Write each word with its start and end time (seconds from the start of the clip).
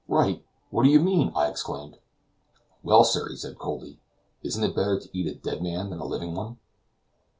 "Right! 0.07 0.43
what 0.71 0.81
do 0.81 0.89
you 0.89 0.99
mean?" 0.99 1.31
I 1.35 1.45
exclaimed. 1.47 1.99
"Well, 2.81 3.03
sir," 3.03 3.29
he 3.29 3.35
said 3.35 3.59
coldly, 3.59 3.99
"isn't 4.41 4.63
it 4.63 4.73
better 4.75 4.99
to 4.99 5.09
eat 5.15 5.27
a 5.27 5.35
dead 5.35 5.61
man 5.61 5.91
than 5.91 5.99
a 5.99 6.05
living 6.05 6.33
one?" 6.33 6.57